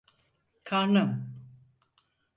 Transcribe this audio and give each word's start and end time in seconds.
Karnım! 0.63 1.35